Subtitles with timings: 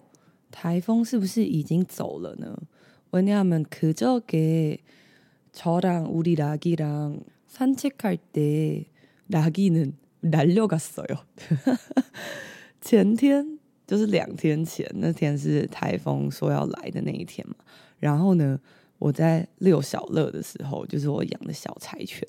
[0.52, 2.58] 台风是不是已经走了呢？
[3.12, 4.80] 왜냐하면그저께
[5.52, 8.86] 저랑 우리 라기랑 산책할 때
[9.28, 11.26] 라기는 날려갔어요.
[12.82, 17.56] 前天就是两天前， 那天是台风说要来的那一天嘛。
[18.00, 18.60] 然后呢，
[19.03, 22.25] 我在遛小乐的时候，就是我养的小柴犬。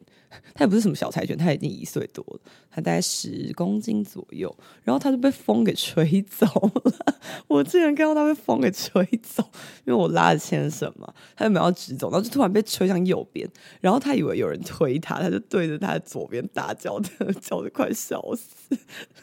[0.56, 2.40] 它也不是什么小柴犬，它已经一岁多了，
[2.72, 4.52] 它大概十公斤左右。
[4.84, 9.44] 然后它就被风给吹走了， 我竟然看到它被风给吹走，
[9.86, 13.48] 因为我拉着牵绳嘛，它就没有直走，然后就突然被吹向右边，
[13.80, 18.76] 然后它以为有人推它，它就对着它的左边大叫的，叫的快笑死。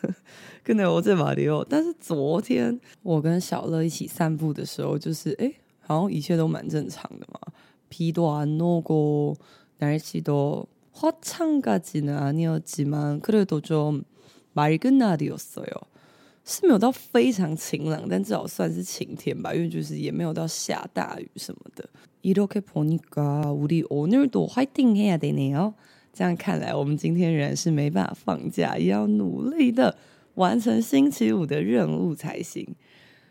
[0.62, 5.52] 跟着我在马里奥，但是昨天我跟小乐一起散步的时候，就是哎，
[5.89, 7.39] 好像一切都蛮正常的嘛，
[7.89, 14.03] 비도안오고날씨도 화창까지는 아니었지만 그래도 좀
[14.53, 15.67] 맑은 날이었어요.
[16.47, 21.83] 是没有到非常晴朗，但至少算是晴天吧，因为就是也没有到下大雨什么的。
[22.21, 25.73] 이렇게 보니까 우리 오늘도 화이팅 해야 되네요.
[26.13, 29.97] 这样看来，我们今天仍然是没办法放假，也要努力的
[30.35, 32.75] 完成星期五的任务才行。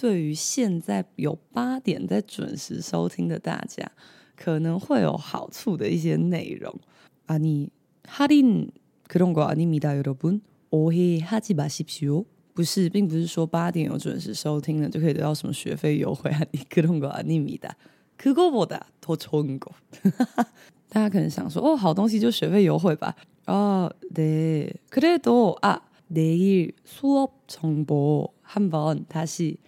[0.00, 3.90] 对于现在有八点在准时收听的大家，
[4.36, 6.74] 可能会有好处的一些内容。
[7.26, 7.70] 아니
[8.04, 8.70] 할인
[9.08, 10.42] 그런 거 아닙니다, 여러분.
[10.70, 12.26] 오해하지 마십시오.
[12.54, 17.76] 不是，并不是说八点有准时收听了就可以得到什么学费优惠啊， 그런 거 아닙니다.
[18.18, 19.72] 그거보다 더 좋은 거.
[20.88, 23.14] 大家可能想说，哦，好东西就学费优惠吧。
[23.46, 24.72] 아, 네.
[24.88, 29.58] 그래도 아, 내일 수업 정보 한번 다시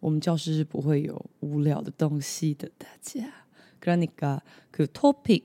[0.00, 3.24] 我们教室是不会有无聊的东西的，大家。
[3.80, 5.44] 그러니까그 topic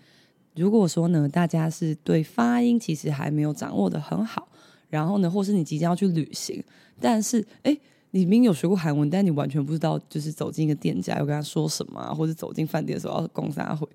[0.55, 4.47] 如果说呢，大家是对发音其实还没有掌握的很好，
[4.89, 6.61] 然后呢，或是你即将要去旅行，
[6.99, 7.77] 但是哎，
[8.11, 13.87] 你明明有学过韩文，但你完全不知道，就是走进一个店家要跟他说什么啊，或者走进饭店的时候要公三回，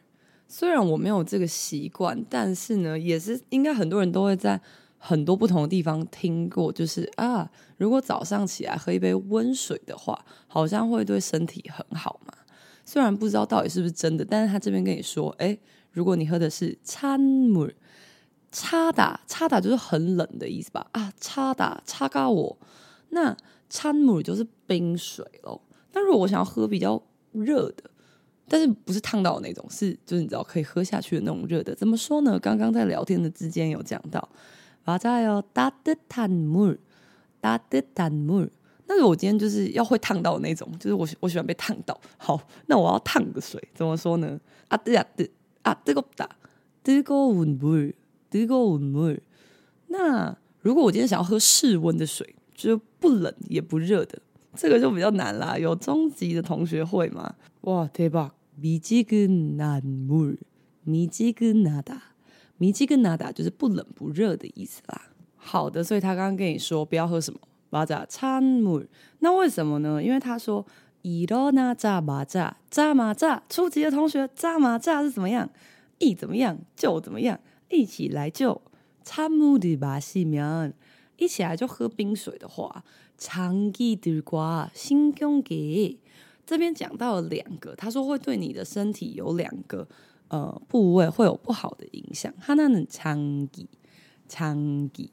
[0.50, 4.58] 虽然我没有这个习惯，但是呢，也是应该很多人都会在
[4.96, 12.32] 很多不同的地方听过，就是啊，如果早上起来喝一杯温水的话，好像会对身体很好嘛。
[12.86, 15.60] 虽然不知道到底是不是真的，但是他这边跟你说，诶，
[15.92, 17.74] 如果你喝的是찬물
[18.52, 20.86] 차다， 차다就是很冷的意思吧？
[20.92, 22.56] 啊，차다， 차가워。
[23.10, 23.36] 那
[23.70, 25.60] 찬물就是冰水咯。
[25.92, 27.02] 那如果我想要喝比较
[27.32, 27.84] 热的，
[28.48, 32.38] 但是不是烫到的那种，是就是你知道可以喝下去的那种热的，怎么说呢？
[32.38, 34.28] 刚刚在聊天的之间有讲到，
[34.84, 36.78] 맞아요따뜻한 물，
[37.42, 38.48] 따뜻한 물。
[38.86, 41.98] 但是我今天就是要会烫到的那种，就是我我喜欢被烫到。
[42.16, 44.40] 好，那我要烫个水，怎么说呢？
[44.68, 45.28] 啊뜨아 뜨，
[45.62, 47.94] 啊뜨겁다뜨거운 물。
[48.30, 49.20] 뜨거운 물。
[49.86, 54.20] 那如果我今天想要喝室温的水，就是不冷也不热的，
[54.54, 55.56] 这个就比较难啦。
[55.56, 57.36] 有中级的同学会吗？
[57.62, 60.36] 哇，대박미지근한 물，
[60.86, 62.00] 미지근하다，
[62.58, 65.10] 미지근하다就是不冷不热的意思啦。
[65.36, 67.40] 好的，所以他刚刚跟你说不要喝什么，
[67.70, 68.86] 맞아찬 물。
[69.20, 70.02] 那为什么呢？
[70.02, 70.66] 因为他说
[71.03, 75.49] 伊罗那扎马扎扎马扎，初级的同学扎马扎是怎么样？
[75.99, 77.39] 一怎么样就怎么样，
[77.69, 78.61] 一起来就
[79.03, 80.73] 参木的巴西面，
[81.17, 82.85] 一起来就喝冰水的话，
[83.17, 85.99] 长吉的瓜新疆给。
[86.45, 89.85] 这边讲到了两个，他说会对你的身体有两个
[90.29, 92.33] 呃部位会有不好的影响。
[92.39, 93.67] 他那能长吉
[94.29, 95.11] 长吉。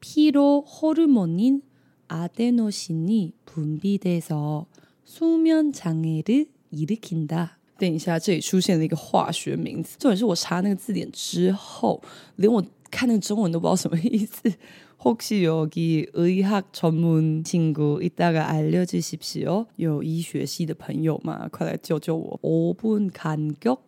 [0.00, 1.62] 피로 호르몬인
[2.08, 4.66] 아데노신이 분비돼서
[5.04, 7.58] 수면 장애를 일으킨다.
[7.78, 12.02] 等一下，这里出现了一个化学名词，重点是我查那个字典之后，
[12.36, 14.52] 连我看那个中文都不知道什么意思。
[15.04, 19.66] 혹시 여기 의학 전문 친구 있다가 알려주십시오.
[19.76, 21.48] 有医学系的朋友吗？
[21.50, 22.40] 快来救救我。
[22.42, 23.78] 5분 간격,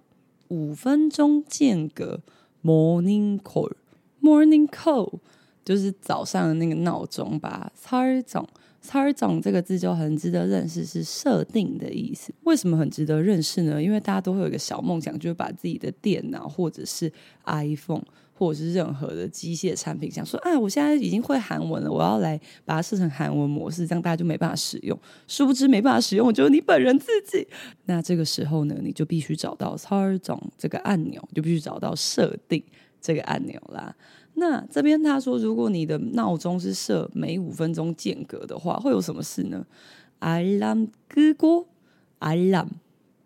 [0.49, 2.21] 5分钟间隔，
[2.63, 5.19] morning call，morning call。
[5.65, 7.71] 就是早上的那个闹钟吧。
[7.77, 12.33] 설정，설정这个字就很值得认识，是设定的意思。
[12.45, 13.81] 为什么很值得认识呢？
[13.83, 17.13] 因为大家都会有一个小梦想，就是把自己的电脑或者是
[17.45, 18.05] iPhone
[18.38, 25.00] 或者是任何的机械产品想说啊我现在已经会韩文了我要来把它设成韩文模式这样大家就没办法使用。
[25.26, 27.48] 殊不知没办法使用就是你本人自己。
[27.86, 32.62] 那这个时候呢你就必须找到操纵这个按钮就必须找到设定
[33.00, 33.96] 这个按钮啦。
[34.34, 39.66] 那这边他说如果你的闹钟是设每五分钟间隔的话会有什么事呢
[40.20, 41.68] ？I love google
[42.20, 42.68] i love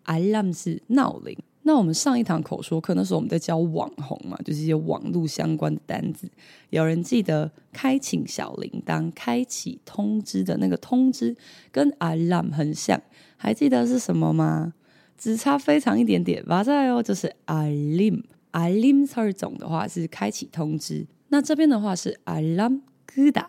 [0.04, 1.36] i love 是闹铃。
[1.62, 6.28] 那我们上一堂口说课那时候我们在教网红嘛，就是一些网络相关的单子。
[6.70, 11.36] 有人记得开请小铃铛，开启通知的那个通知
[11.70, 13.00] 跟 alarm 很像，
[13.36, 14.72] 还记得是什么吗？
[15.18, 19.06] 只差非常一点点，哇塞哦，就是 alarm alarm。
[19.06, 23.44] 第二种的话是开启通知，那这边的话是 alarm gooda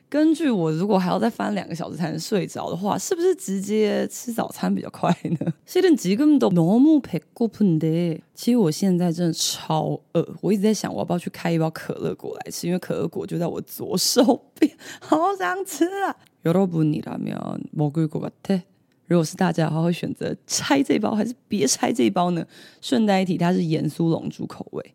[0.09, 5.53] 根据我，如果还要再翻两个小时才能睡着的话，是不是直接吃早餐比较快呢？
[5.65, 14.69] 现在지금도너무배고픈데其实我现在真的超饿，我一直在想我要不要去开一包可乐果来吃，因为可乐果就在我左手边，
[14.99, 16.17] 好想吃啊！
[16.43, 18.63] 여러분이라면먹을것같아
[19.07, 22.45] 如果是大家的话，会选择拆这包还是别拆这包呢？
[22.81, 24.93] 顺带一提，它是盐酥龙珠口味。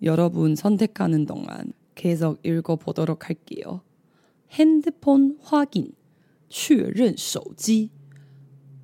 [0.00, 3.82] 여러분선택하는동안 계속읽어보도록할게요
[4.52, 5.94] 핸드폰확인
[6.48, 7.90] 确认手机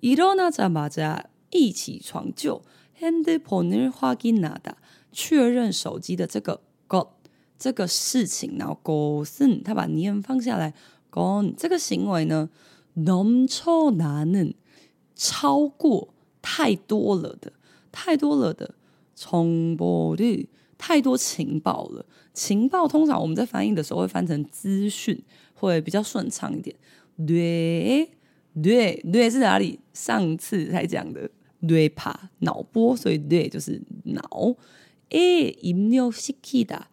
[0.00, 2.62] 一罗那扎马扎一起床就
[3.00, 4.76] handy ponir 花给拿的
[5.10, 7.06] 确认手机的这个 god
[7.58, 10.74] 这个事情，然后 gon 他把泥人放下来
[11.10, 12.50] gon 这个行为呢？
[12.95, 14.53] 넘쳐나는
[15.15, 17.53] 超过太多了的，
[17.91, 18.75] 太多了的。
[19.15, 25.21] 정보를太多情报了，情报通常我们在翻译的时候会翻成资讯，
[25.53, 26.73] 会比较顺畅一点。
[27.27, 28.09] 对
[28.63, 29.77] 对对，是哪里？
[29.91, 31.29] 上次才讲的
[31.67, 34.55] 对怕脑波，所以对就是脑。
[35.09, 36.83] 诶，입력시키다，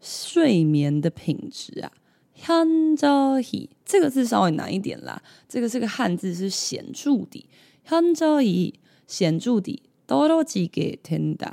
[0.00, 1.92] 睡眠的品质啊，
[2.34, 5.22] 현저히这个字稍微难一点啦。
[5.46, 7.46] 这个是个汉字，是显着的，
[7.86, 8.72] 현저히
[9.06, 11.52] 显着的떨어지게된다。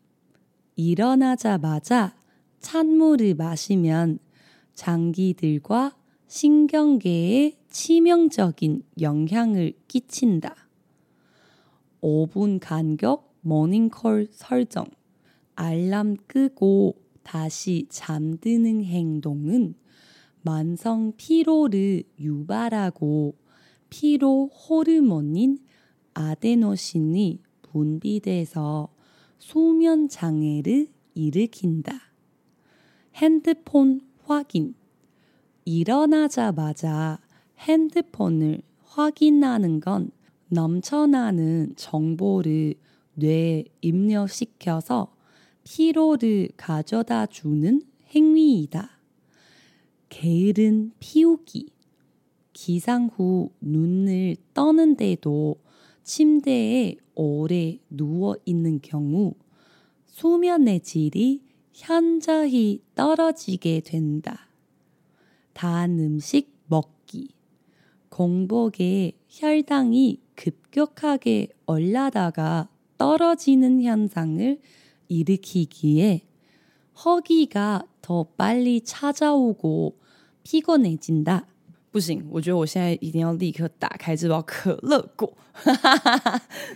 [0.76, 2.14] 일어나자마자
[2.60, 4.18] 찬물을 마시면
[4.74, 10.54] 장기들과 신경계에 치명적인 영향을 끼친다.
[12.00, 14.86] 5분 간격 모닝콜 설정.
[15.54, 19.74] 알람 끄고 다시 잠드는 행동은
[20.42, 23.36] 만성 피로를 유발하고
[23.88, 25.58] 피로 호르몬인
[26.14, 28.93] 아데노신이 분비돼서
[29.46, 32.00] 수면 장애를 일으킨다.
[33.14, 34.74] 핸드폰 확인.
[35.66, 37.20] 일어나자마자
[37.58, 40.10] 핸드폰을 확인하는 건
[40.48, 42.72] 넘쳐나는 정보를
[43.16, 45.14] 뇌에 입력시켜서
[45.62, 47.82] 피로를 가져다 주는
[48.16, 48.98] 행위이다.
[50.08, 51.68] 게으른 피우기.
[52.54, 55.56] 기상 후 눈을 떠는데도
[56.02, 59.34] 침대에 오래 누워 있는 경우
[60.06, 64.48] 수면의 질이 현저히 떨어지게 된다.
[65.52, 67.28] 단 음식 먹기.
[68.08, 74.60] 공복에 혈당이 급격하게 올라다가 떨어지는 현상을
[75.08, 76.22] 일으키기에
[77.04, 79.98] 허기가 더 빨리 찾아오고
[80.44, 81.46] 피곤해진다.
[81.93, 85.33] 不行，我觉得我现在一定要立刻打开这包可乐果。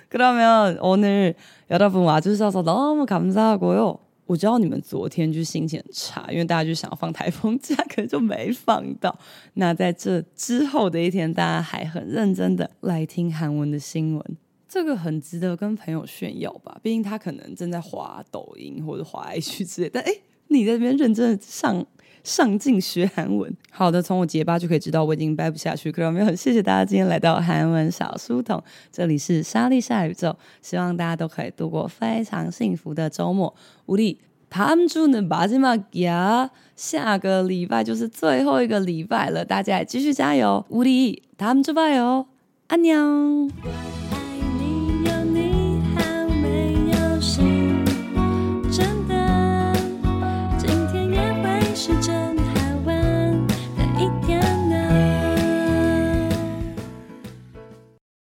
[0.09, 1.35] 그러면 오늘
[1.69, 3.99] 여러분 와주셔서 너무 감사하고요.
[4.25, 9.17] 我知道你们昨天就心情很差，因为大家就想要放台风假，可就没放到。
[9.53, 16.79] 那在这之后的一天，大家还很认真的来听韩文的新闻，这个很值得跟朋友炫耀吧？
[16.81, 21.85] 毕竟他可能正在滑抖音或者滑 IG 之类，但诶，你在这边认真的上。
[22.27, 25.91] 上进学韩文，好的，从我结巴就可以知道我已经掰不下去。
[25.91, 33.53] 可是没有，很谢谢大家今天来到韩文小书童，这里是莎莉夏宇宙，希望大家都可以度过非常幸福的周末。
[33.87, 40.65] 우리다음주는마지막이야，下个礼拜就是最后一个礼拜了，大家也继续加油。
[40.69, 43.49] 우리다음주봐요，안녕。